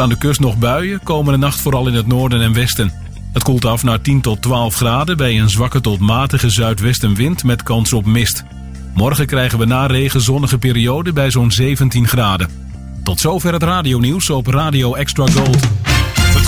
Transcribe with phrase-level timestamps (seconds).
[0.00, 1.00] Aan de kust nog buien.
[1.02, 2.92] Komende nacht vooral in het noorden en westen.
[3.32, 7.62] Het koelt af naar 10 tot 12 graden bij een zwakke tot matige zuidwestenwind met
[7.62, 8.44] kans op mist.
[8.94, 12.48] Morgen krijgen we na regen zonnige periode bij zo'n 17 graden.
[13.02, 15.93] Tot zover het radionieuws op Radio Extra Gold.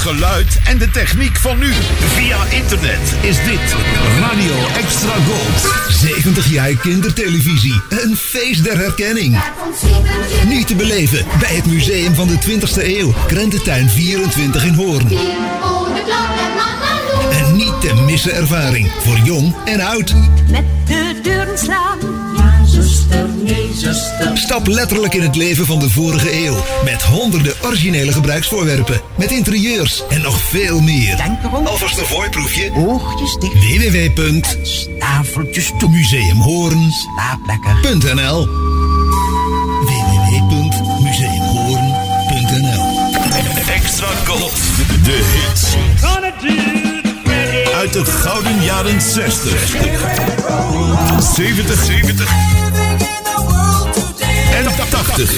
[0.07, 1.73] Geluid en de techniek van nu.
[2.15, 3.75] Via internet is dit
[4.19, 5.75] Radio Extra Gold.
[5.89, 7.83] 70 jaar kindertelevisie.
[7.89, 9.39] Een feest der herkenning.
[10.47, 13.15] Nu te beleven bij het Museum van de 20e Eeuw.
[13.27, 15.11] Krententuin 24 in Hoorn.
[17.31, 20.15] Een niet te missen ervaring voor jong en oud.
[20.51, 21.99] Met de deuren slaan.
[22.87, 24.31] Ja, zuster, nee, zuster.
[24.35, 26.65] Stap letterlijk in het leven van de vorige eeuw.
[26.85, 29.01] Met honderden originele gebruiksvoorwerpen.
[29.19, 31.17] Met interieurs en nog veel meer.
[31.17, 31.67] Denk erom.
[31.67, 32.71] Alvast een voorproefje.
[32.75, 33.55] Oogjes dicht.
[33.55, 37.81] www.stafeltjes Slaap lekker.
[39.85, 42.85] www.museumhoorn.nl
[43.75, 44.53] Extra Gold.
[45.05, 45.75] De hits.
[47.75, 49.77] Uit de gouden jaren 60.
[51.35, 52.66] 70, 70.
[54.57, 55.37] En 80.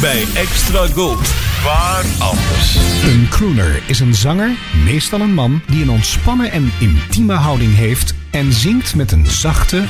[0.00, 1.28] Bij Extra Gold.
[1.64, 2.76] Waar anders?
[3.04, 4.50] Een crooner is een zanger,
[4.84, 9.84] meestal een man, die een ontspannen en intieme houding heeft en zingt met een zachte,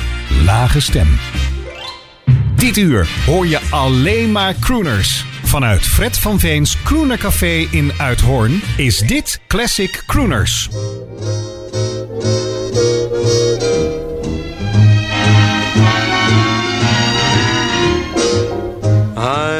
[0.45, 1.19] lage stem.
[2.55, 5.25] Dit uur hoor je alleen maar crooners.
[5.43, 10.69] Vanuit Fred van Veens Crooner Café in Uithoorn is dit Classic Crooners.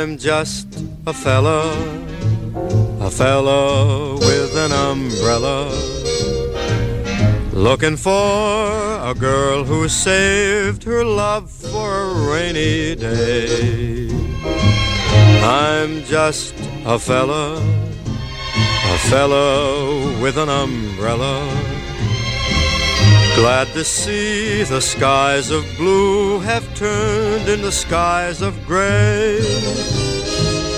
[0.01, 0.67] I'm just
[1.05, 1.61] a fella,
[3.01, 5.69] a fella with an umbrella,
[7.53, 8.17] looking for
[9.11, 14.09] a girl who saved her love for a rainy day.
[15.43, 17.61] I'm just a fella,
[18.93, 21.70] a fella with an umbrella.
[23.35, 29.39] Glad to see the skies of blue have turned into skies of gray.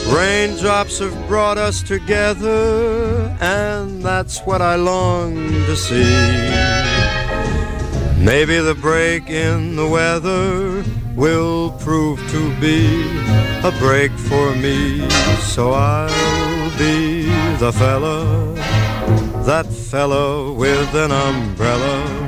[0.07, 5.33] Raindrops have brought us together, and that's what I long
[5.65, 6.03] to see.
[8.23, 10.83] Maybe the break in the weather
[11.15, 13.03] will prove to be
[13.63, 15.09] a break for me,
[15.41, 17.23] so I'll be
[17.57, 18.53] the fella,
[19.45, 22.22] that fella with an umbrella.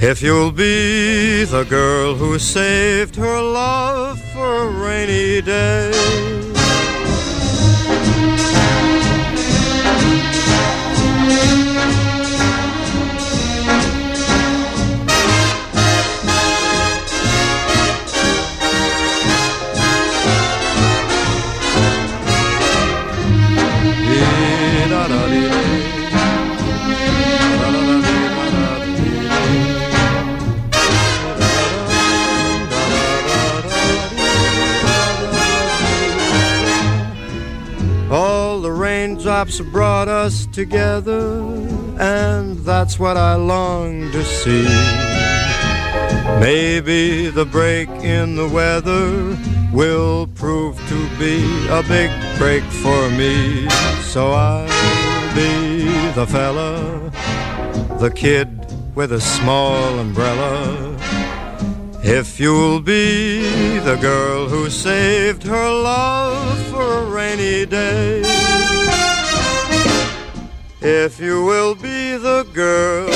[0.00, 6.47] If you'll be the girl who saved her love for a rainy day.
[39.56, 41.40] Have brought us together,
[41.98, 44.68] and that's what I long to see.
[46.38, 49.36] Maybe the break in the weather
[49.72, 53.68] will prove to be a big break for me.
[54.02, 57.10] So I'll be the fella,
[57.98, 58.48] the kid
[58.94, 60.96] with a small umbrella.
[62.02, 68.87] If you'll be the girl who saved her love for a rainy day.
[70.80, 73.10] If you will be the girl,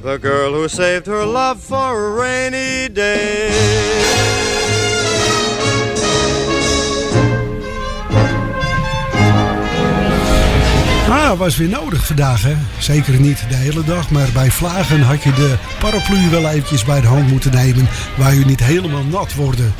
[0.00, 3.50] the girl who saved her love for a rainy day.
[11.08, 12.54] Ah, was weer nodig vandaag, hè?
[12.78, 17.00] Zeker niet de hele dag, maar bij vlagen had je de paraplu wel eventjes bij
[17.00, 19.74] de hand moeten nemen, waar je niet helemaal nat worden.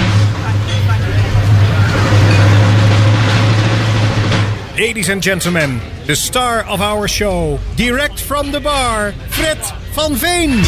[4.77, 9.59] Ladies and gentlemen, the star of our show, direct from the bar, Fred
[9.95, 10.61] van Veen.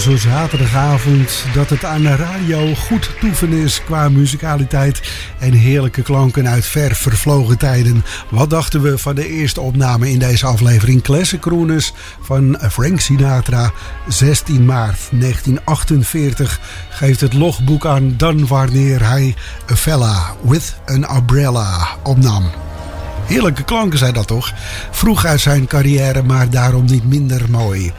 [0.00, 5.00] Zo'n zaterdagavond dat het aan de radio goed toeven is qua muzikaliteit
[5.38, 8.04] en heerlijke klanken uit ver vervlogen tijden.
[8.30, 11.40] Wat dachten we van de eerste opname in deze aflevering Classic
[12.20, 13.72] van Frank Sinatra
[14.08, 16.60] 16 maart 1948
[16.90, 19.34] geeft het logboek aan dan wanneer hij
[19.70, 22.50] A Fella with an Umbrella opnam.
[23.26, 24.52] Heerlijke klanken zijn dat toch?
[24.90, 27.92] Vroeg uit zijn carrière, maar daarom niet minder mooi.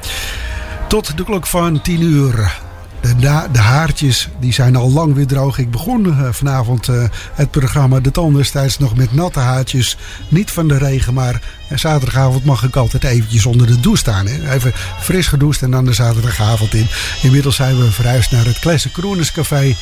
[0.92, 2.60] Tot de klok van 10 uur.
[3.02, 3.16] De,
[3.52, 5.58] de, haartjes die zijn al lang weer droog.
[5.58, 7.04] Ik begon uh, vanavond uh,
[7.34, 9.98] het programma De Toon destijds nog met natte haartjes.
[10.28, 11.42] Niet van de regen, maar
[11.76, 14.28] zaterdagavond mag ik altijd eventjes onder de douche staan.
[14.28, 14.54] Hè?
[14.54, 16.88] Even fris gedoucht en dan de zaterdagavond in.
[17.22, 19.76] Inmiddels zijn we verhuisd naar het Classic Kroeners Café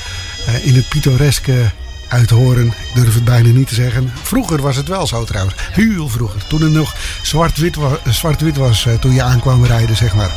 [0.61, 1.71] in het pittoreske
[2.07, 2.67] Uithoren.
[2.67, 4.11] Ik durf het bijna niet te zeggen.
[4.23, 5.55] Vroeger was het wel zo trouwens.
[5.71, 6.47] Heel vroeger.
[6.47, 10.31] Toen het nog zwart-wit was, zwart was toen je aankwam rijden, zeg maar.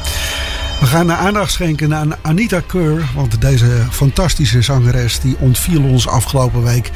[0.83, 3.11] We gaan aandacht schenken aan Anita Keur.
[3.15, 6.91] Want deze fantastische zangeres die ontviel ons afgelopen week.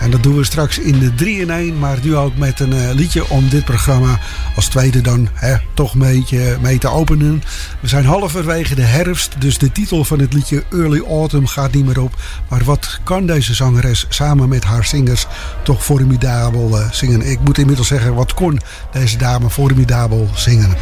[0.00, 1.78] En dat doen we straks in de 3 in 1.
[1.78, 4.18] Maar nu ook met een uh, liedje om dit programma
[4.56, 7.42] als tweede dan hè, toch beetje mee te openen.
[7.80, 9.40] We zijn halverwege de herfst.
[9.40, 12.14] Dus de titel van het liedje Early Autumn gaat niet meer op.
[12.48, 15.26] Maar wat kan deze zangeres samen met haar zingers
[15.62, 17.30] toch formidabel uh, zingen.
[17.30, 18.60] Ik moet inmiddels zeggen, wat kon
[18.92, 20.76] deze dame formidabel zingen.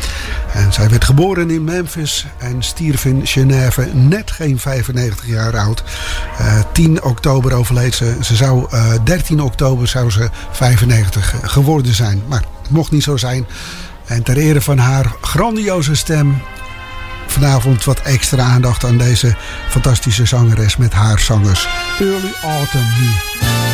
[0.53, 2.27] En zij werd geboren in Memphis
[2.59, 5.83] stierf in Genève, net geen 95 jaar oud.
[6.41, 8.17] Uh, 10 oktober overleed ze.
[8.21, 12.23] Ze zou, uh, 13 oktober zou ze 95 geworden zijn.
[12.29, 13.47] Maar het mocht niet zo zijn.
[14.05, 16.43] En ter ere van haar grandioze stem
[17.27, 19.37] vanavond wat extra aandacht aan deze
[19.69, 21.69] fantastische zangeres met haar zangers.
[21.99, 23.70] Early Autumn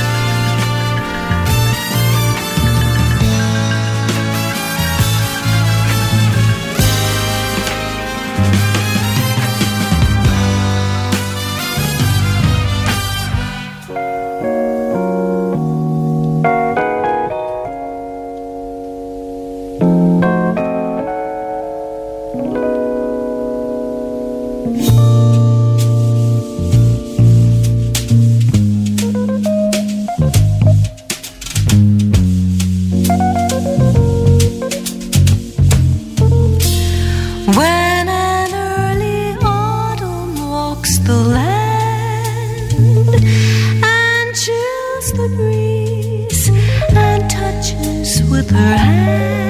[48.46, 49.45] with her hand.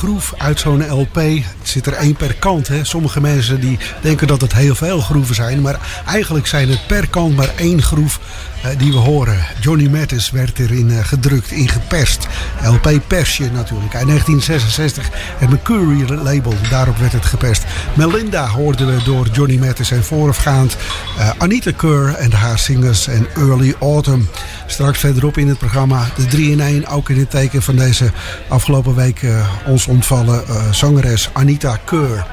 [0.00, 1.20] Groef uit zo'n LP.
[1.62, 2.68] Zit er één per kant.
[2.68, 2.84] Hè.
[2.84, 5.60] Sommige mensen die denken dat het heel veel groeven zijn.
[5.60, 8.20] Maar eigenlijk zijn het per kant maar één groef
[8.62, 9.38] eh, die we horen.
[9.60, 12.26] Johnny Mattis werd erin eh, gedrukt, in geperst.
[12.62, 13.94] LP persje natuurlijk.
[13.94, 15.08] Uit 1966.
[15.38, 17.64] Het Mercury label, daarop werd het geperst.
[17.94, 20.76] Melinda hoorden we door Johnny Mattis en voorafgaand
[21.18, 24.28] eh, Anita Kerr en haar singers en Early Autumn.
[24.70, 28.10] Straks verderop in het programma de 3 in 1, ook in het teken van deze
[28.48, 32.26] afgelopen week eh, ons ontvallen eh, zangeres Anita Keur.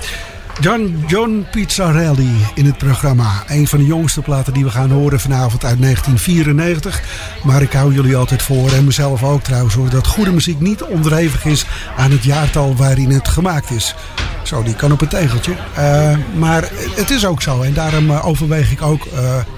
[0.59, 3.43] John, John Pizzarelli in het programma.
[3.47, 7.01] Een van de jongste platen die we gaan horen vanavond uit 1994.
[7.43, 10.83] Maar ik hou jullie altijd voor, en mezelf ook trouwens hoor, dat goede muziek niet
[10.83, 11.65] onderhevig is
[11.97, 13.95] aan het jaartal waarin het gemaakt is.
[14.43, 15.53] Zo, die kan op een tegeltje.
[15.75, 17.61] Eh, maar het is ook zo.
[17.61, 19.07] En daarom overweeg ik ook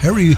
[0.02, 0.38] Harry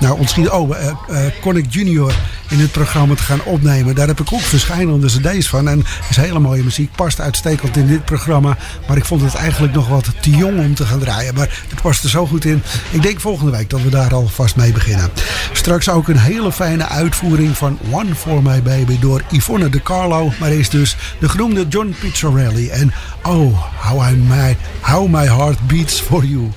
[0.00, 2.14] nou, ontschiet, oh, eh, Connick Junior
[2.48, 3.94] in het programma te gaan opnemen.
[3.94, 5.68] Daar heb ik ook verschillende cd's van.
[5.68, 6.90] En is hele mooie muziek.
[6.96, 8.56] Past uitstekend in dit programma.
[8.88, 11.34] Maar ik vond het eigenlijk nog wat te jong om te gaan draaien.
[11.34, 12.62] Maar het past er zo goed in.
[12.90, 15.10] Ik denk volgende week dat we daar alvast mee beginnen.
[15.52, 20.32] Straks ook een hele fijne uitvoering van One for My Baby door Yvonne De Carlo.
[20.40, 22.68] Maar eerst dus de genoemde John Pizzarelli.
[22.68, 26.50] En oh, how, I my, how my heart beats for you.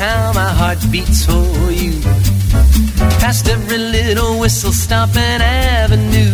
[0.00, 1.92] How my heart beats for you.
[3.20, 6.32] past every little whistle stop and avenue.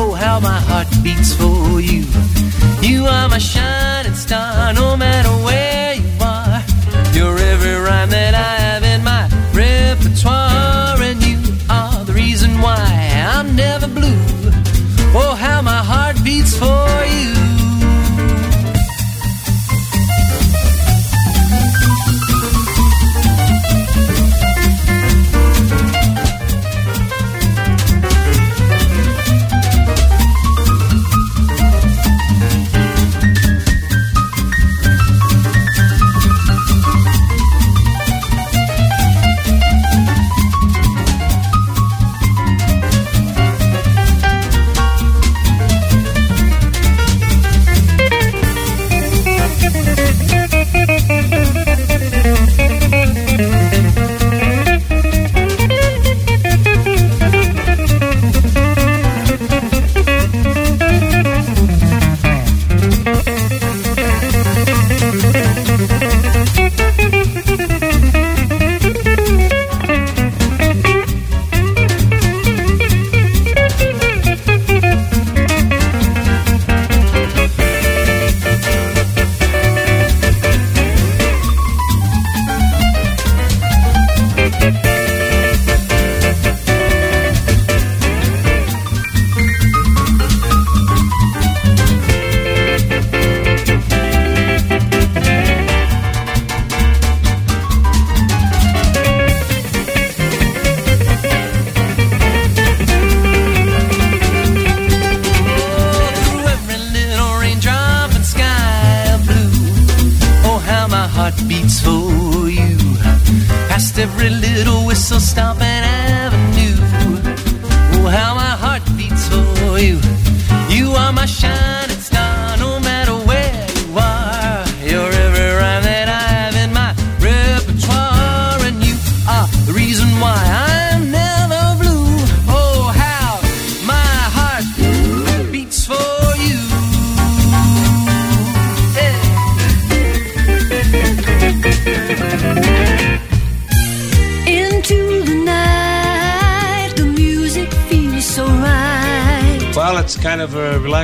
[0.00, 2.04] Oh, how my heart beats for you.
[2.82, 6.60] You are my shining star, no matter where you are.
[7.14, 9.22] You're every rhyme that I have in my
[9.54, 11.38] repertoire, and you
[11.70, 12.84] are the reason why
[13.36, 14.20] I'm never blue.
[15.14, 17.61] Oh, how my heart beats for you.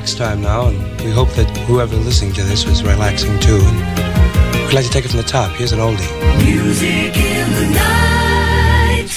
[0.08, 3.60] Relaxed time now, and we hope that whoever listening to this was relaxing too.
[3.60, 5.50] And we'd like to take it from the top.
[5.56, 6.08] Here's an oldie.
[6.44, 9.12] Music in the night.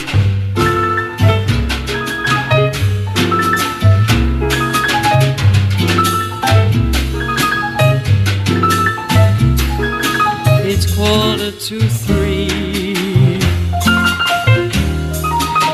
[10.65, 13.39] It's quarter to three.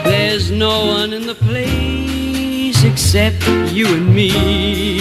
[0.03, 1.87] There's no one in the place
[2.83, 4.96] except you and me.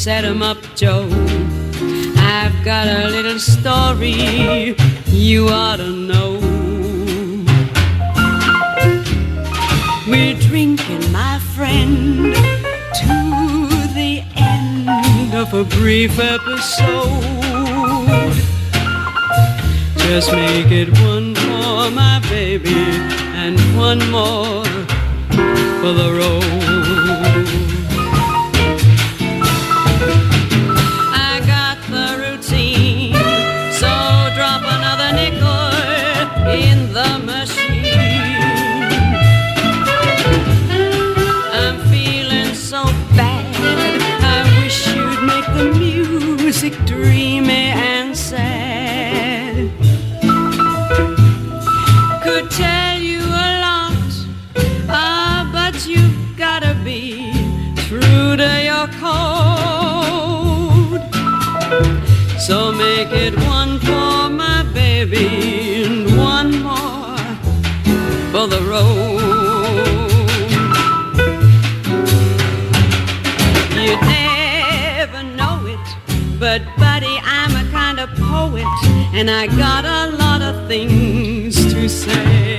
[0.00, 1.06] Set 'em up, Joe.
[2.16, 4.74] I've got a little story
[5.08, 6.38] you ought to know.
[10.08, 12.34] We're drinking, my friend,
[13.00, 13.14] to
[13.92, 17.20] the end of a brief episode.
[19.98, 22.86] Just make it one more, my baby,
[23.42, 24.64] and one more
[25.80, 26.69] for the road.
[62.50, 67.16] So make it one for my baby and one more
[68.32, 69.20] for the road.
[73.86, 75.86] You never know it,
[76.40, 78.66] but buddy, I'm a kind of poet,
[79.14, 82.49] and I got a lot of things to say.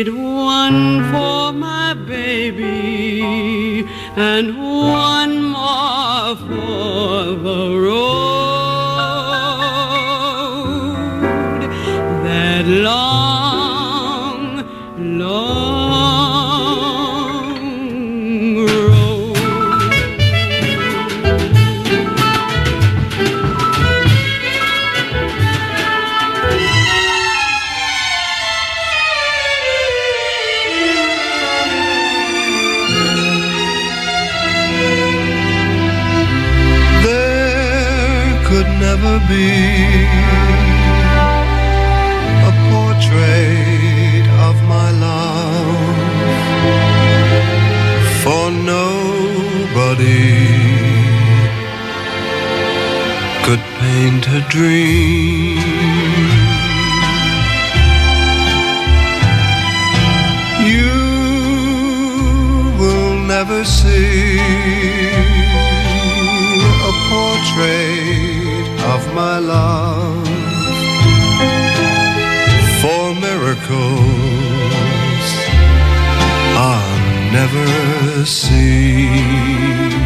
[0.00, 3.20] Make it one for my baby
[4.16, 4.99] and one
[54.50, 55.56] dream.
[60.72, 60.90] You
[62.80, 64.40] will never see
[66.90, 70.26] a portrait of my love
[72.80, 74.70] for miracles
[76.68, 79.99] I'll never see.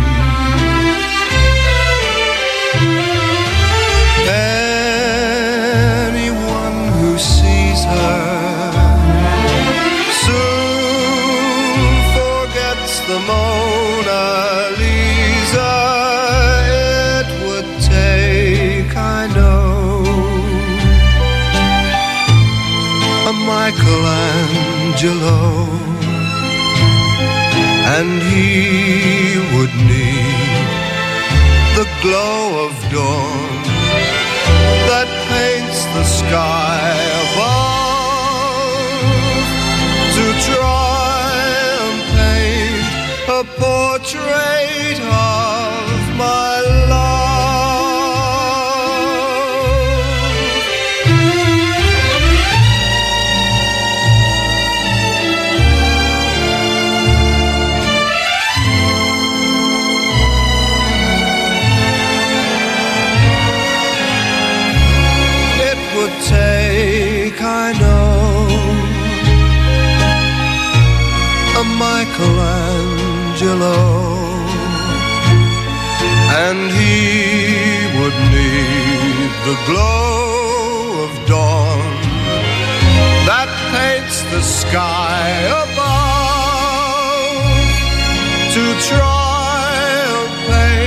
[13.45, 14.27] Mona
[14.81, 15.75] Lisa.
[17.19, 20.05] It would take, I know,
[23.31, 25.43] a Michelangelo,
[27.97, 28.51] and he
[29.53, 30.67] would need
[31.79, 33.53] the glow of dawn
[34.89, 36.85] that paints the sky
[37.25, 37.65] above
[40.17, 40.84] to a
[43.59, 45.34] portrait of
[73.45, 73.77] Michelangelo,
[76.47, 81.93] and he would need the glow of dawn
[83.29, 85.29] that paints the sky
[85.63, 85.85] above
[88.55, 89.77] to try
[90.09, 90.84] and paint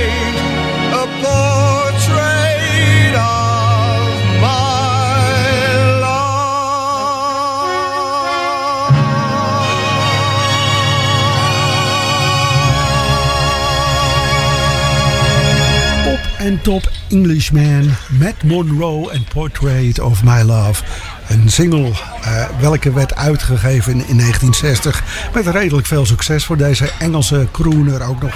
[16.48, 20.84] en top Englishman, Matt Monroe en Portrait of My Love.
[21.28, 21.90] Een single
[22.22, 28.22] eh, welke werd uitgegeven in 1960 met redelijk veel succes voor deze Engelse crooner ook
[28.22, 28.34] nog.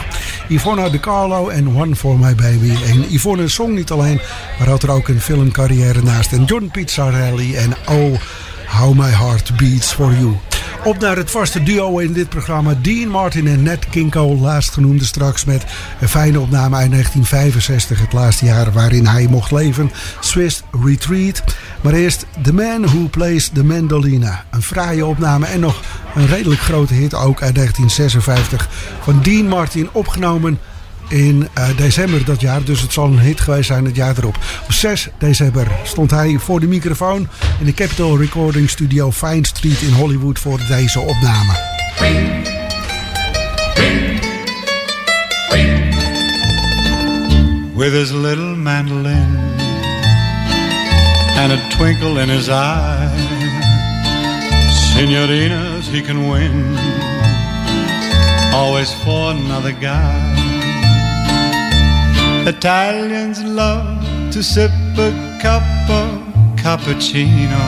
[0.48, 2.74] Yvonne De Carlo en One for My Baby.
[2.86, 4.20] En Yvonne zong niet alleen,
[4.58, 6.32] maar had er ook een filmcarrière naast.
[6.32, 8.20] En John Pizzarelli en Oh
[8.66, 10.51] How My Heart Beats For You.
[10.84, 12.74] Op naar het vaste duo in dit programma.
[12.74, 15.64] Dean Martin en King Cole, laatstgenoemde straks met
[16.00, 18.00] een fijne opname uit 1965.
[18.00, 19.90] Het laatste jaar waarin hij mocht leven.
[20.20, 21.42] Swiss Retreat.
[21.80, 24.44] Maar eerst The Man Who Plays the Mandolina.
[24.50, 25.80] Een fraaie opname en nog
[26.14, 28.68] een redelijk grote hit ook uit 1956.
[29.00, 30.58] Van Dean Martin opgenomen
[31.12, 32.64] in eh, december dat jaar.
[32.64, 34.38] Dus het zal een hit geweest zijn het jaar erop.
[34.64, 39.80] Op 6 december stond hij voor de microfoon in de Capitol Recording Studio Fine Street
[39.80, 41.70] in Hollywood voor deze opname.
[47.74, 49.36] with his little mandolin
[51.40, 53.10] and a twinkle in his eye.
[54.94, 56.76] Senorinas he can win,
[58.54, 60.31] always for another guy.
[62.46, 66.10] Italians love to sip a cup of
[66.56, 67.64] cappuccino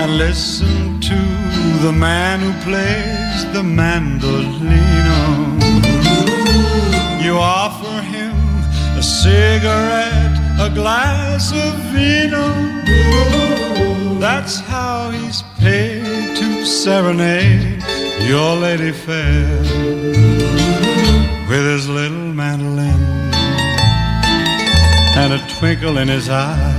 [0.00, 1.16] and listen to
[1.80, 5.20] the man who plays the mandolino.
[7.24, 8.36] You offer him
[8.98, 12.46] a cigarette, a glass of vino.
[14.20, 17.82] That's how he's paid to serenade
[18.20, 19.99] your lady fair
[21.50, 23.02] with his little mandolin
[25.18, 26.76] and a twinkle in his eye.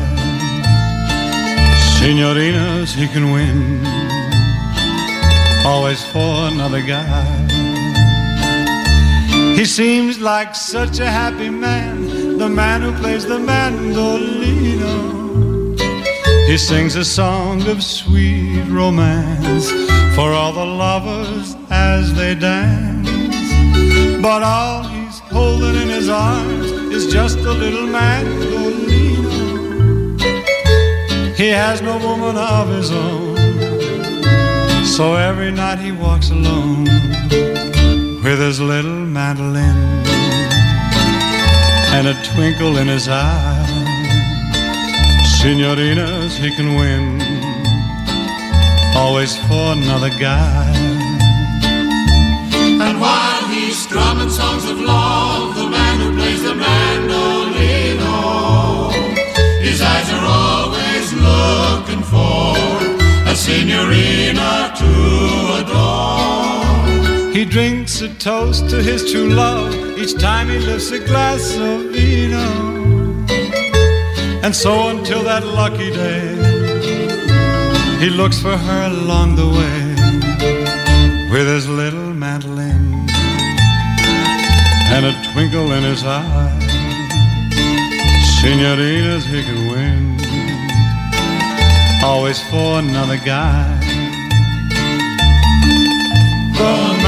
[1.99, 3.86] Signorinas he can win,
[5.65, 7.25] always for another guy.
[9.57, 14.95] He seems like such a happy man, the man who plays the mandolino.
[16.47, 19.69] He sings a song of sweet romance
[20.15, 23.00] for all the lovers as they dance.
[24.21, 29.32] But all he's holding in his arms is just a little mandolino.
[31.36, 33.36] He has no woman of his own,
[34.86, 36.84] so every night he walks alone
[38.23, 39.77] with his little mandolin
[41.95, 43.65] and a twinkle in his eye.
[45.39, 47.21] Signorinas he can win,
[48.95, 50.90] always for another guy.
[54.71, 58.17] Of love, the man who plays the mandolino,
[59.67, 62.55] his eyes are always looking for
[63.31, 64.91] a signorina to
[65.60, 67.34] adore.
[67.38, 71.77] He drinks a toast to his true love each time he lifts a glass of
[71.93, 72.47] vino.
[74.45, 76.27] And so until that lucky day,
[78.03, 79.79] he looks for her along the way
[81.31, 82.00] with his little
[84.93, 86.51] and a twinkle in his eye.
[88.39, 90.17] Signorinas he can win,
[92.04, 93.80] always for another guy.
[96.58, 97.00] The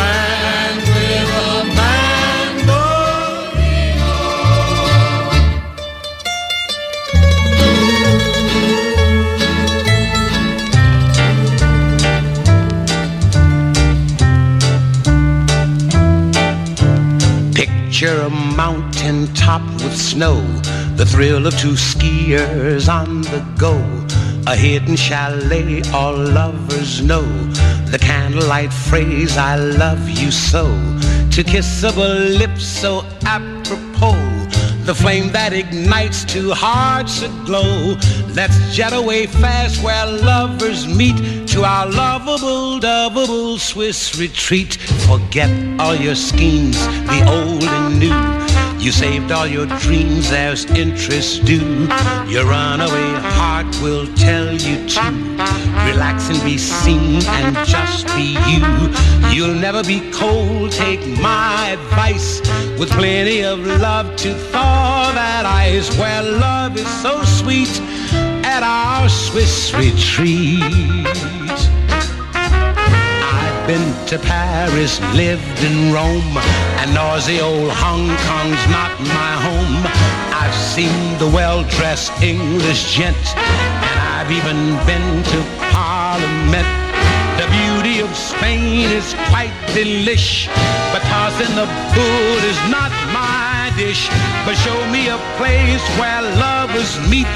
[18.04, 20.42] Picture a mountain top with snow,
[20.98, 23.78] the thrill of two skiers on the go.
[24.46, 27.22] A hidden chalet all lovers know.
[27.92, 30.66] The candlelight phrase, I love you so.
[31.32, 34.33] To kissable lips so apropos.
[34.86, 37.96] The flame that ignites two hearts aglow.
[38.36, 44.76] Let's jet away fast where lovers meet to our lovable, lovable Swiss retreat.
[45.08, 48.43] Forget all your schemes, the old and new.
[48.84, 51.88] You saved all your dreams, as interest due.
[52.28, 55.02] Your runaway heart will tell you to
[55.88, 59.32] relax and be seen and just be you.
[59.32, 62.42] You'll never be cold, take my advice.
[62.78, 67.72] With plenty of love to thaw that ice, where love is so sweet
[68.44, 71.43] at our Swiss retreat.
[73.68, 76.38] Been to Paris, lived in Rome,
[76.84, 79.88] and noisy old Hong Kong's not my home.
[80.36, 85.40] I've seen the well-dressed English gent, and I've even been to
[85.72, 86.68] Parliament.
[87.40, 90.48] The beauty of Spain is quite delish,
[90.92, 94.10] but tossing the boot is not my dish.
[94.44, 97.32] But show me a place where lovers meet,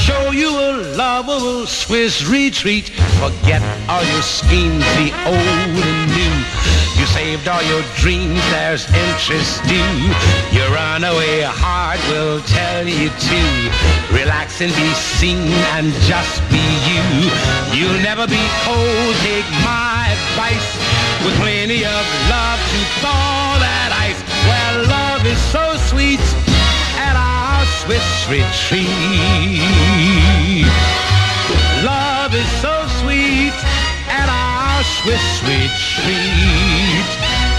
[0.00, 2.88] show you a lovable Swiss retreat.
[3.20, 6.36] Forget all your schemes, the old and new.
[6.98, 9.96] You saved all your dreams, there's interest due.
[10.56, 13.40] Your runaway heart will tell you to
[14.12, 17.04] relax and be seen and just be you.
[17.76, 20.68] You'll never be cold, take my advice.
[21.24, 24.20] With plenty of love to thaw that ice.
[24.48, 26.20] Where love is so sweet
[27.80, 28.84] Swiss retreat.
[31.82, 33.54] Love is so sweet
[34.06, 37.06] at our Swiss retreat.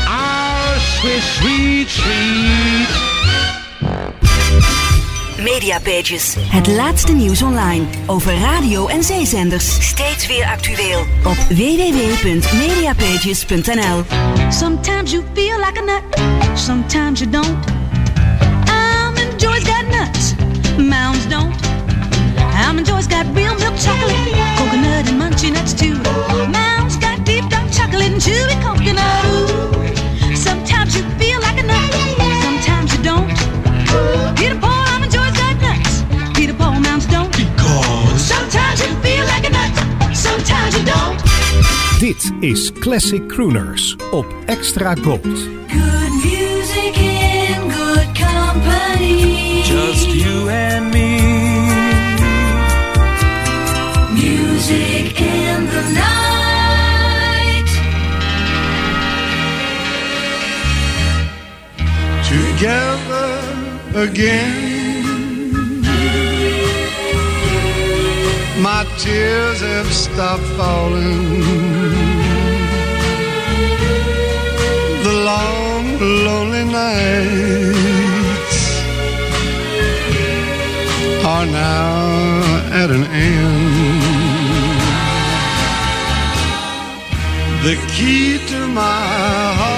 [0.07, 2.87] Our Swiss retreat.
[5.39, 6.35] Mediapages.
[6.39, 9.87] Het laatste nieuws online over radio en zeezenders.
[9.87, 14.03] Steeds weer actueel op www.mediapages.nl.
[14.49, 16.03] Sometimes you feel like a nut,
[16.59, 17.80] sometimes you don't.
[21.31, 21.55] Don't.
[22.61, 24.19] Almond Joy's got real milk chocolate,
[24.57, 25.95] coconut and munchy nuts too.
[26.51, 29.23] Mounds got deep dark chocolate and chewy coconut.
[29.31, 30.35] Ooh.
[30.35, 31.91] Sometimes you feel like a nut,
[32.43, 33.29] sometimes you don't.
[34.37, 36.03] Peter Paul, Almond Joy's got nuts.
[36.37, 37.31] Peter Paul, mounds don't.
[37.31, 39.71] Because sometimes you feel like a nut,
[40.13, 41.17] sometimes you don't.
[41.99, 45.23] Dit is Classic Crooners op Extra Gold.
[45.23, 49.63] Good music in good company.
[49.63, 51.10] Just you and me.
[62.61, 63.41] Together
[63.95, 65.81] again.
[68.61, 71.41] my tears have stopped falling.
[75.07, 75.85] The long,
[76.27, 78.59] lonely nights
[81.25, 81.95] are now
[82.81, 83.61] at an end.
[87.65, 89.07] The key to my
[89.57, 89.70] heart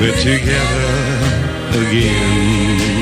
[0.00, 0.90] We're together
[1.86, 2.95] again.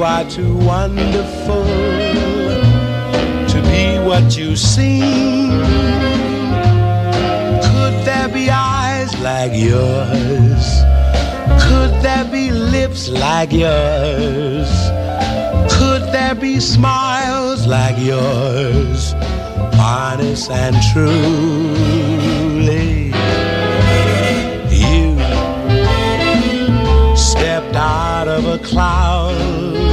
[0.00, 1.64] You are too wonderful
[3.52, 5.60] to be what you seem.
[7.60, 10.64] Could there be eyes like yours?
[11.64, 14.70] Could there be lips like yours?
[15.70, 19.12] Could there be smiles like yours?
[19.78, 22.32] Honest and truly,
[24.72, 25.14] you
[27.14, 29.89] stepped out of a cloud.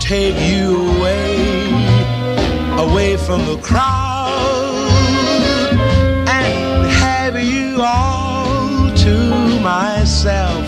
[0.00, 1.36] Take you away,
[2.78, 4.90] away from the crowd,
[6.28, 10.66] and have you all to myself,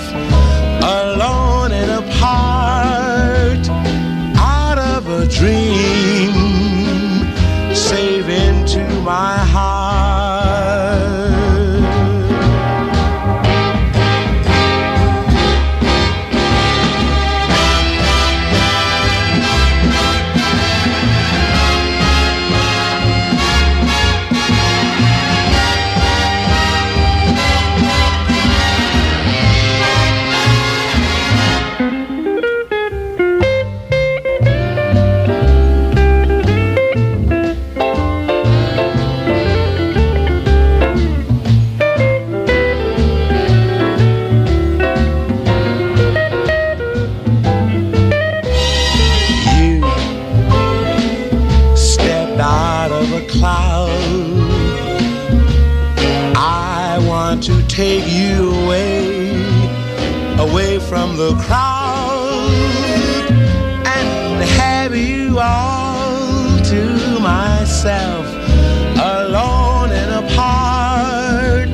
[0.82, 3.68] alone and apart,
[4.38, 6.32] out of a dream,
[7.74, 9.75] save into my heart.
[66.70, 68.26] To myself,
[68.98, 71.70] alone and apart,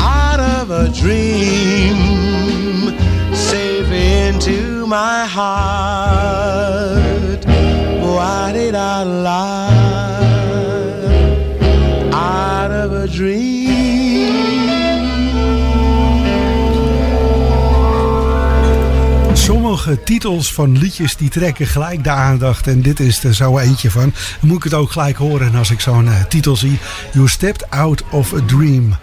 [0.00, 1.96] out of a dream,
[3.32, 6.26] safe into my heart.
[8.02, 10.08] Why did I lie?
[12.12, 13.57] Out of a dream.
[20.04, 22.66] Titels van liedjes die trekken gelijk de aandacht.
[22.66, 24.14] En dit is er zo eentje van.
[24.40, 26.78] Moet ik het ook gelijk horen als ik zo'n eh, titel zie.
[27.12, 28.96] You stepped out of a dream.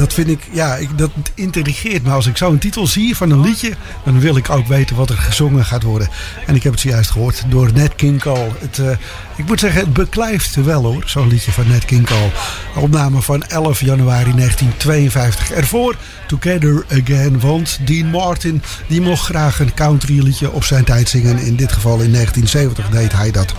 [0.00, 2.10] Dat vind ik, ja, ik, dat intrigeert me.
[2.10, 3.72] Als ik zo'n titel zie van een liedje,
[4.04, 6.08] dan wil ik ook weten wat er gezongen gaat worden.
[6.46, 8.50] En ik heb het zojuist gehoord door Nat King Cole.
[8.58, 8.90] Het, uh,
[9.36, 12.30] ik moet zeggen, het beklijft wel hoor, zo'n liedje van Nat King Cole.
[12.74, 15.50] Opname van 11 januari 1952.
[15.50, 15.96] Ervoor
[16.26, 21.38] Together Again, want Dean Martin die mocht graag een country liedje op zijn tijd zingen.
[21.38, 23.54] In dit geval in 1970 deed hij dat.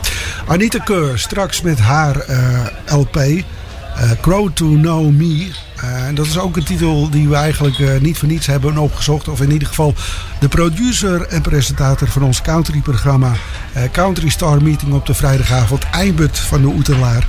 [0.48, 3.16] Anita Keur, straks met haar uh, LP.
[3.16, 5.52] Uh, Crow to Know Me.
[5.84, 8.78] Uh, en dat is ook een titel die we eigenlijk uh, niet voor niets hebben
[8.78, 9.28] opgezocht.
[9.28, 9.94] Of in ieder geval
[10.40, 13.32] de producer en presentator van ons country-programma.
[13.78, 15.84] Uh, country Star Meeting op de vrijdagavond.
[15.92, 17.26] Eibert van de Oetelaar.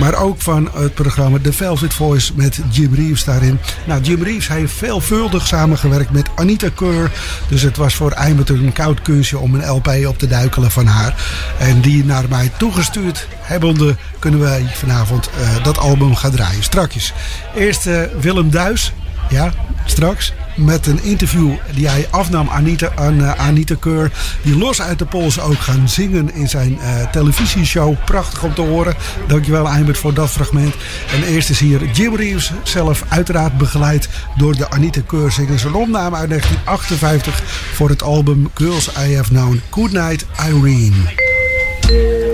[0.00, 3.58] maar ook van het programma The Velvet Voice met Jim Reeves daarin.
[3.86, 7.10] Nou, Jim Reeves heeft veelvuldig samengewerkt met Anita Keur.
[7.48, 10.86] Dus het was voor Eibert een koud kunstje om een LP op te duikelen van
[10.86, 11.14] haar.
[11.58, 15.30] En die naar mij toegestuurd hebbende kunnen wij vanavond
[15.62, 16.62] dat album gaan draaien.
[16.62, 17.12] Strakjes.
[17.54, 18.92] Eerst eerst uh, Willem Duis.
[19.28, 19.52] Ja,
[19.84, 20.32] straks.
[20.56, 24.12] Met een interview die hij afnam Anita, aan uh, Anita Keur.
[24.42, 27.94] Die los uit de pols ook gaan zingen in zijn uh, televisieshow.
[28.04, 28.94] Prachtig om te horen.
[29.26, 30.74] Dankjewel Eimert voor dat fragment.
[31.12, 35.64] En eerst is hier Jim Reeves zelf uiteraard begeleid door de Anita Keur zingers.
[35.64, 37.42] Een opname uit 1958
[37.74, 39.60] voor het album Girls I Have Known.
[39.70, 42.25] Good Night Irene.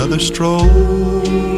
[0.00, 1.49] another stroll.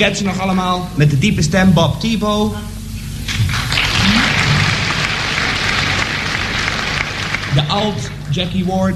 [0.00, 2.54] Kent ze nog allemaal met de diepe stem Bob Thibault.
[7.54, 8.94] De alt Jackie Ward.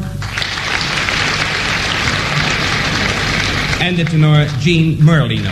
[3.78, 5.50] En de tenor Gene Merlino.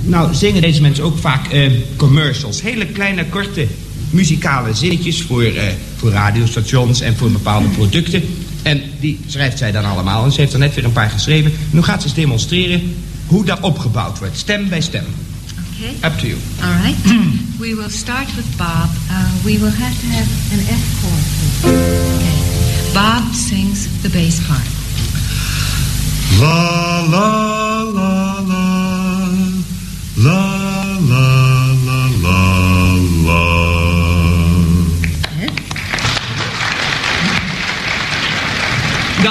[0.00, 2.62] Nou, zingen deze mensen ook vaak eh, commercials.
[2.62, 3.66] Hele kleine, korte
[4.10, 5.64] muzikale zinnetjes voor, eh,
[5.96, 8.22] voor radiostations en voor bepaalde producten.
[8.62, 10.24] En die schrijft zij dan allemaal.
[10.24, 11.52] En ze heeft er net weer een paar geschreven.
[11.70, 12.94] Nu gaat ze eens demonstreren
[13.26, 14.38] hoe dat opgebouwd wordt.
[14.38, 15.04] Stem bij stem.
[15.80, 16.10] Okay.
[16.10, 16.38] Up to you.
[16.62, 16.96] All right.
[17.58, 18.90] we will start with Bob.
[19.10, 21.24] Uh, we will have to have an F chord.
[22.14, 22.92] Okay.
[22.92, 24.68] Bob sings the bass part.
[26.38, 28.09] La la la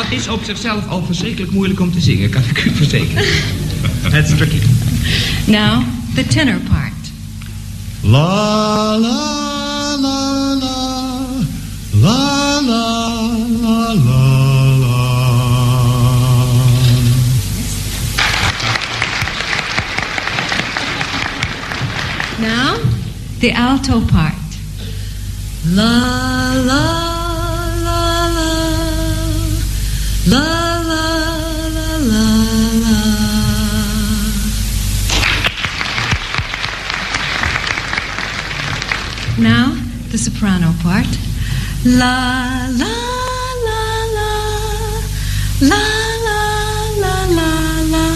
[0.10, 3.24] is op zichzelf al verschrikkelijk moeilijk om te zingen, kan ik u verzekeren.
[4.12, 4.60] That's tricky.
[5.46, 5.84] Now,
[6.16, 6.94] the tenor part.
[8.02, 10.80] La la la la
[11.92, 13.10] la la
[13.62, 14.38] la la
[22.40, 22.78] Now,
[23.40, 24.34] the alto part.
[25.74, 27.09] La la
[40.20, 41.08] soprano part.
[41.86, 42.96] La la
[43.68, 43.84] la
[44.18, 44.32] la
[45.62, 45.86] la
[46.28, 46.42] la
[47.04, 47.50] la la
[47.94, 48.08] la.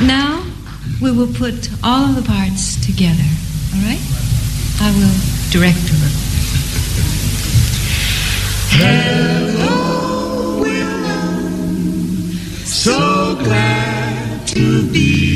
[0.00, 0.42] Now,
[1.00, 3.28] we will put all of the parts together.
[3.74, 4.02] All right?
[4.80, 5.18] I will
[5.50, 6.16] direct the room.
[8.80, 11.44] Hello, Willow.
[12.64, 15.27] So glad to be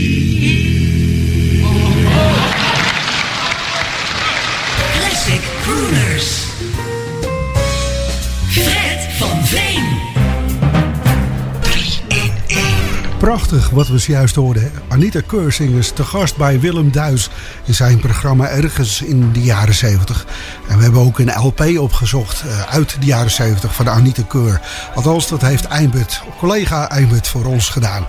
[13.23, 14.73] Prachtig wat we zojuist hoorden.
[14.89, 17.31] Anita Keursingers te gast bij Willem Duis
[17.64, 20.27] in zijn programma ergens in de jaren 70.
[20.68, 24.61] En we hebben ook een LP opgezocht eh, uit de jaren 70 van Anita Keur.
[24.95, 28.07] Althans, dat heeft Eimert, collega Eimert voor ons gedaan.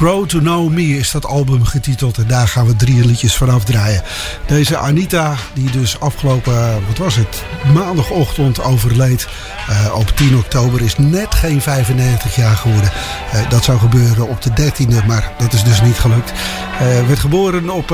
[0.00, 3.48] Grow to Know Me is dat album getiteld en daar gaan we drie liedjes van
[3.48, 4.02] afdraaien.
[4.46, 7.44] Deze Anita, die dus afgelopen, wat was het,
[7.74, 9.28] maandagochtend overleed
[9.68, 12.90] eh, op 10 oktober, is net geen 95 jaar geworden.
[13.32, 16.32] Eh, dat zou gebeuren op de 13e, maar dat is dus niet gelukt.
[16.78, 17.90] Eh, werd geboren op,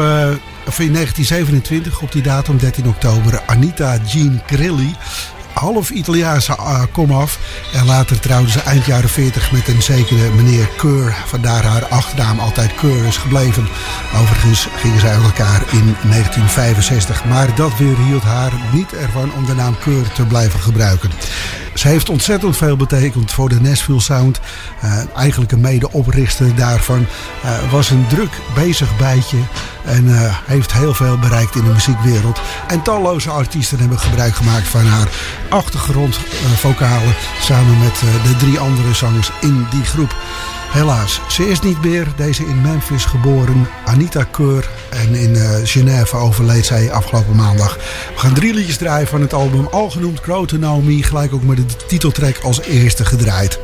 [0.66, 4.94] of in 1927, op die datum 13 oktober, Anita Jean Crilli
[5.61, 7.38] half Italiaanse uh, komaf.
[7.72, 11.16] En later trouwde ze eind jaren 40 met een zekere meneer Keur.
[11.26, 13.68] Vandaar haar achternaam altijd Keur is gebleven.
[14.20, 17.24] Overigens gingen zij uit elkaar in 1965.
[17.24, 21.11] Maar dat weerhield haar niet ervan om de naam Keur te blijven gebruiken.
[21.77, 24.41] Ze heeft ontzettend veel betekend voor de Nashville Sound.
[24.85, 27.07] Uh, eigenlijk een mede-oprichter daarvan.
[27.45, 29.39] Uh, was een druk bezig bijtje.
[29.85, 32.41] En uh, heeft heel veel bereikt in de muziekwereld.
[32.68, 35.09] En talloze artiesten hebben gebruik gemaakt van haar
[35.49, 37.14] achtergrondvokalen.
[37.41, 40.16] samen met de drie andere zangers in die groep.
[40.77, 42.07] Helaas, ze is niet meer.
[42.16, 44.68] Deze in Memphis geboren, Anita Keur.
[44.91, 47.74] En in uh, Genève overleed zij afgelopen maandag.
[48.14, 49.66] We gaan drie liedjes draaien van het album.
[49.66, 50.20] Al genoemd.
[51.05, 53.59] Gelijk ook met de titeltrack als eerste gedraaid.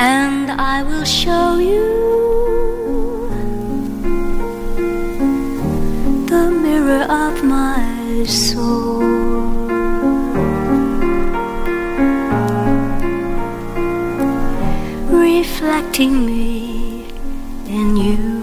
[0.00, 1.84] And I will show you
[6.26, 9.00] the mirror of my soul.
[15.10, 17.04] Reflecting me
[17.66, 18.40] in you.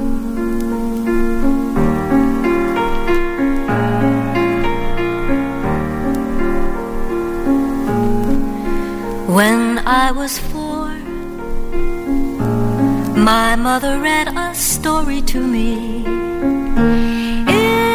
[9.38, 10.38] When I was
[13.28, 15.99] my mother read a story to me.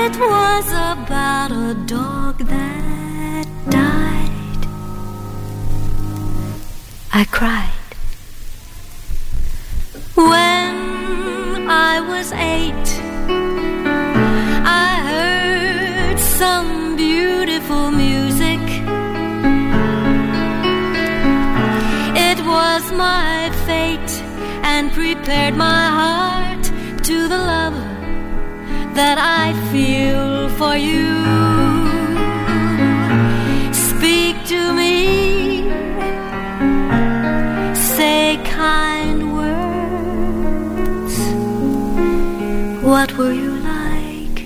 [0.04, 4.62] It was about a dog that died.
[7.20, 7.88] I cried.
[10.30, 10.76] When
[11.90, 12.88] I was eight,
[14.84, 18.62] I heard some beautiful music.
[22.28, 23.31] It was my
[25.14, 26.64] prepared my heart
[27.04, 27.74] to the love
[28.94, 31.04] that I feel for you.
[33.88, 35.64] Speak to me,
[37.74, 41.16] say kind words.
[42.82, 44.38] What were you like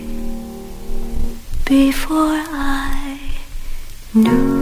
[1.65, 3.21] before I
[4.15, 4.56] knew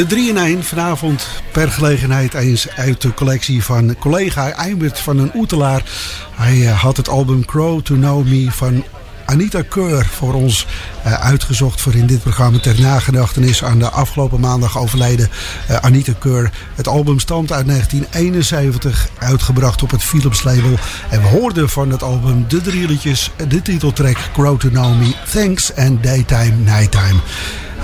[0.00, 5.18] De 3 in 1 vanavond per gelegenheid eens uit de collectie van collega Eimert van
[5.18, 5.82] een Oetelaar.
[6.34, 8.84] Hij eh, had het album Crow to Know Me van
[9.24, 10.66] Anita Keur voor ons
[11.04, 15.28] eh, uitgezocht voor in dit programma ter nagedachtenis aan de afgelopen maandag overleden
[15.68, 16.50] eh, Anita Keur.
[16.74, 20.78] Het album stamt uit 1971, uitgebracht op het Philips label.
[21.10, 25.14] En we hoorden van het album de drie liedjes, de titeltrack Crow to Know Me,
[25.32, 27.20] Thanks and Daytime, Nighttime.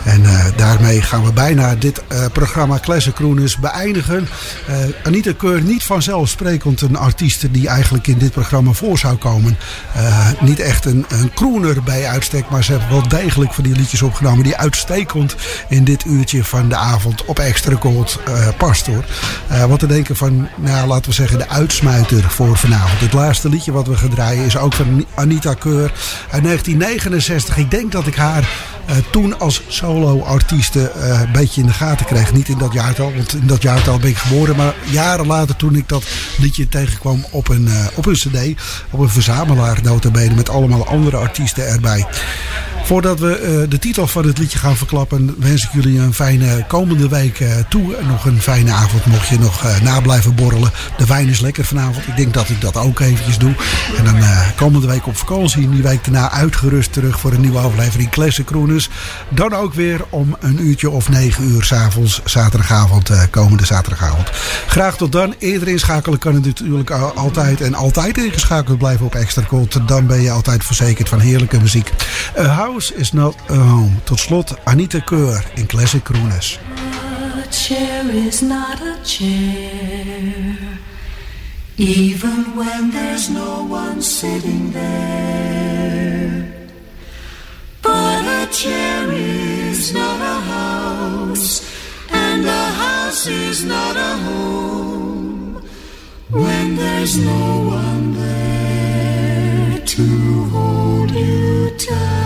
[0.06, 4.28] En eh, daarmee gaan we bijna dit eh, programma Classic Crooners beëindigen.
[4.66, 9.58] Eh, Anita Keur, niet vanzelfsprekend een artiest die eigenlijk in dit programma voor zou komen.
[10.40, 11.30] Niet echt een, een
[11.84, 15.36] bij uitstek, maar ze hebben wel degelijk van die liedjes opgenomen die uitstekend
[15.68, 19.04] in dit uurtje van de avond op Extra Gold eh, past hoor.
[19.68, 23.00] Wat te denken van, nou, laten we zeggen, de uitsmijter voor vanavond.
[23.00, 25.92] Het laatste liedje wat we gaan draaien is ook van Anita Keur
[26.30, 27.56] uit 1969.
[27.56, 28.48] Ik denk dat ik haar
[29.10, 29.62] toen als
[29.96, 32.32] solo-artieste eh, een beetje in de gaten kreeg.
[32.32, 34.56] Niet in dat jaartal, want in dat jaartal ben ik geboren.
[34.56, 36.04] Maar jaren later toen ik dat
[36.38, 38.60] liedje tegenkwam op een, eh, op een cd.
[38.90, 42.06] Op een verzamelaar notabene met allemaal andere artiesten erbij.
[42.86, 46.64] Voordat we eh, de titel van het liedje gaan verklappen, wens ik jullie een fijne
[46.68, 47.94] komende week eh, toe.
[47.96, 50.70] En nog een fijne avond mocht je nog eh, na blijven borrelen.
[50.96, 52.06] De wijn is lekker vanavond.
[52.06, 53.54] Ik denk dat ik dat ook eventjes doe.
[53.98, 54.14] En dan
[54.56, 55.64] komende week op vakantie.
[55.64, 58.88] En die week daarna uitgerust terug voor een nieuwe aflevering Classic Crooners.
[59.28, 64.30] Dan ook weer om een uurtje of negen uur s'avonds, zaterdagavond, komende zaterdagavond.
[64.66, 65.34] Graag tot dan.
[65.38, 67.60] Eerder inschakelen kan het natuurlijk al- altijd.
[67.60, 69.88] En altijd ingeschakeld blijven op Extra Gold.
[69.88, 71.92] Dan ben je altijd verzekerd van heerlijke muziek.
[72.38, 74.00] A is not a home.
[74.04, 76.58] Tot slot Anita Keur in Classic Crooners.
[77.42, 80.56] A chair is not a chair,
[81.78, 86.68] even when there's no one sitting there.
[87.82, 91.62] But a chair is not a house,
[92.10, 95.62] and a house is not a home
[96.30, 102.25] when there's no one there to hold you tight,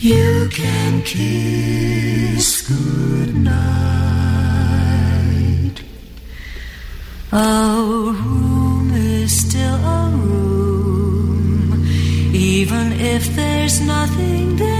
[0.00, 3.44] you can kiss goodnight.
[7.32, 11.86] A room is still a room,
[12.34, 14.79] even if there's nothing there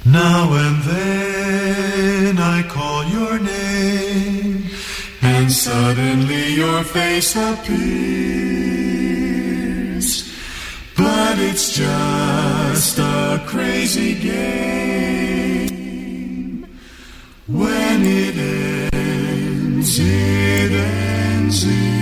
[0.06, 4.70] Now and then I call your name,
[5.22, 7.68] and suddenly your face appears.
[10.96, 15.80] But it's just a crazy game.
[17.48, 18.38] When it
[18.94, 21.99] ends, it ends in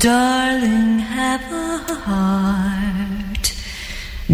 [0.00, 3.54] Darling, have a heart.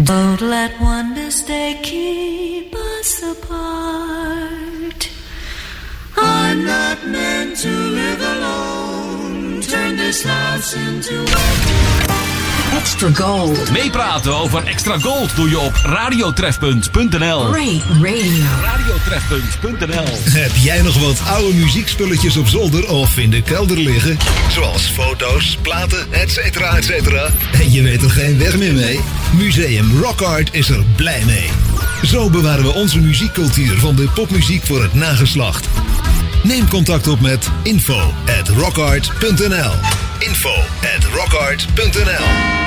[0.01, 5.09] Don't let one mistake keep us apart.
[6.15, 9.59] I'm not meant to live alone.
[9.59, 12.36] Turn this house into a
[12.77, 13.71] Extra Gold.
[13.71, 17.53] Meepraten over Extra Gold doe je op radiotrefpunt.nl.
[17.53, 18.43] Ray Radio.
[18.61, 20.17] Radiotrefpunt.nl.
[20.23, 24.17] Heb jij nog wat oude muziekspulletjes op zolder of in de kelder liggen?
[24.51, 26.37] Zoals foto's, platen, etc.
[26.37, 26.91] etc.
[27.53, 28.99] En je weet er geen weg meer mee?
[29.37, 31.49] Museum Rock Art is er blij mee.
[32.03, 35.67] Zo bewaren we onze muziekcultuur van de popmuziek voor het nageslacht.
[36.43, 39.71] Neem contact op met info at rockart.nl
[40.19, 40.53] info
[40.95, 42.66] at rockart.nl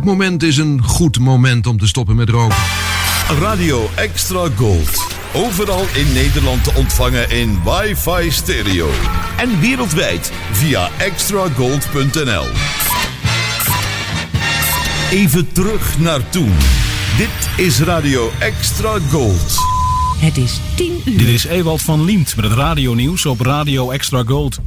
[0.00, 2.56] Elk moment is een goed moment om te stoppen met roken.
[3.40, 5.06] Radio Extra Gold.
[5.34, 8.88] Overal in Nederland te ontvangen in wifi stereo.
[9.36, 12.44] En wereldwijd via extragold.nl.
[15.10, 16.52] Even terug naar toen.
[17.16, 19.56] Dit is Radio Extra Gold.
[20.18, 21.18] Het is 10 uur.
[21.18, 24.60] Dit is Ewald van Liemt met het radionieuws op Radio Extra Gold.